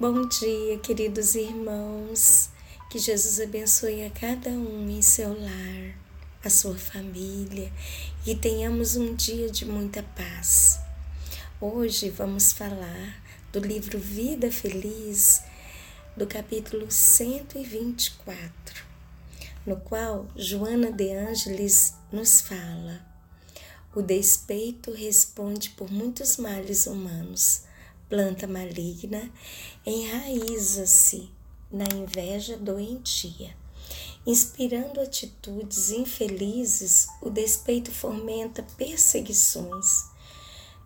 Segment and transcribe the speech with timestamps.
[0.00, 2.50] Bom dia, queridos irmãos.
[2.88, 5.98] Que Jesus abençoe a cada um em seu lar,
[6.44, 7.72] a sua família
[8.24, 10.78] e tenhamos um dia de muita paz.
[11.60, 13.20] Hoje vamos falar
[13.52, 15.42] do livro Vida Feliz,
[16.16, 18.84] do capítulo 124,
[19.66, 23.04] no qual Joana de Ângeles nos fala:
[23.92, 27.66] O despeito responde por muitos males humanos
[28.08, 29.30] planta maligna,
[29.84, 31.30] enraiza-se
[31.70, 33.54] na inveja doentia.
[34.26, 40.04] Inspirando atitudes infelizes, o despeito fomenta perseguições,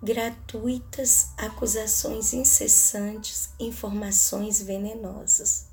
[0.02, 5.66] gratuitas acusações incessantes, informações venenosas.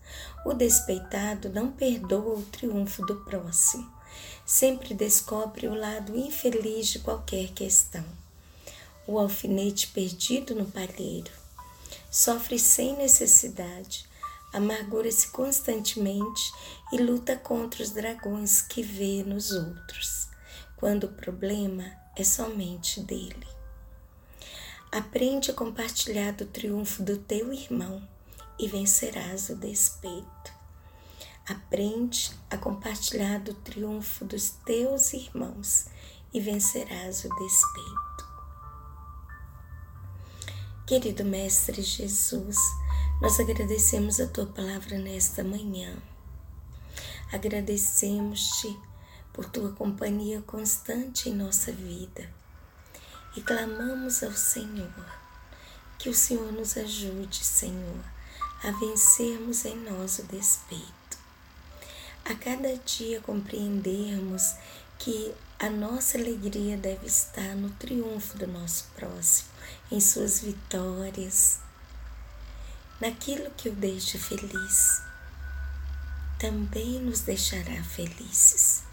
[0.46, 3.92] O despeitado não perdoa o triunfo do próximo,
[4.46, 8.06] sempre descobre o lado infeliz de qualquer questão
[9.10, 11.39] o alfinete perdido no palheiro.
[12.12, 14.10] Sofre sem necessidade,
[14.52, 16.52] amargura-se constantemente
[16.92, 20.28] e luta contra os dragões que vê nos outros,
[20.76, 21.86] quando o problema
[22.18, 23.48] é somente dele.
[24.92, 28.02] Aprende a compartilhar do triunfo do teu irmão
[28.58, 30.60] e vencerás o despeito.
[31.48, 35.86] Aprende a compartilhar do triunfo dos teus irmãos
[36.34, 38.09] e vencerás o despeito.
[40.90, 42.58] Querido Mestre Jesus,
[43.22, 45.96] nós agradecemos a tua palavra nesta manhã.
[47.32, 48.76] Agradecemos-te
[49.32, 52.28] por tua companhia constante em nossa vida
[53.38, 55.06] e clamamos ao Senhor
[56.00, 58.04] que o Senhor nos ajude, Senhor,
[58.64, 61.20] a vencermos em nós o despeito.
[62.26, 64.56] A cada dia compreendermos
[64.98, 69.50] que a nossa alegria deve estar no triunfo do nosso próximo,
[69.92, 71.60] em suas vitórias,
[73.02, 75.02] naquilo que o deixa feliz.
[76.40, 78.84] Também nos deixará felizes.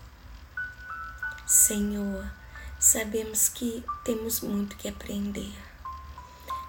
[1.47, 2.29] Senhor,
[2.81, 5.55] sabemos que temos muito que aprender.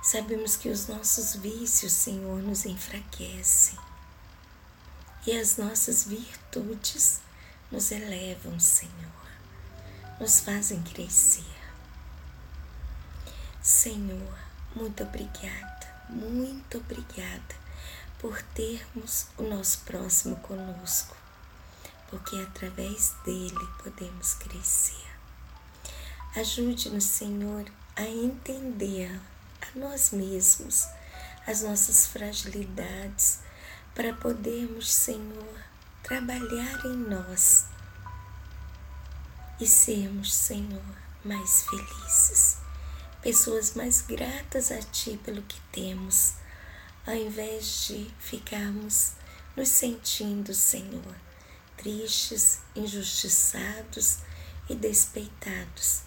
[0.03, 3.79] Sabemos que os nossos vícios, Senhor, nos enfraquecem.
[5.25, 7.19] E as nossas virtudes
[7.71, 9.26] nos elevam, Senhor
[10.19, 11.45] nos fazem crescer.
[13.61, 14.37] Senhor,
[14.75, 17.55] muito obrigada, muito obrigada
[18.17, 21.15] por termos o nosso próximo conosco,
[22.09, 25.05] porque através dele podemos crescer.
[26.35, 29.19] Ajude-nos, Senhor, a entender
[29.61, 30.87] a nós mesmos,
[31.45, 33.39] as nossas fragilidades,
[33.93, 35.57] para podermos, Senhor,
[36.03, 37.65] trabalhar em nós
[39.59, 40.83] e sermos, Senhor,
[41.23, 42.57] mais felizes,
[43.21, 46.33] pessoas mais gratas a Ti pelo que temos,
[47.05, 49.13] ao invés de ficarmos
[49.55, 51.15] nos sentindo, Senhor,
[51.75, 54.19] tristes, injustiçados
[54.69, 56.01] e despeitados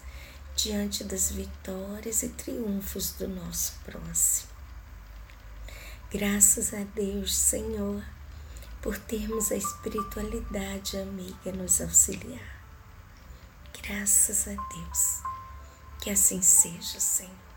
[0.55, 4.51] diante das vitórias e triunfos do nosso próximo.
[6.11, 8.03] Graças a Deus, Senhor,
[8.81, 12.60] por termos a espiritualidade amiga nos auxiliar.
[13.83, 15.21] Graças a Deus.
[15.99, 17.50] Que assim seja, Senhor.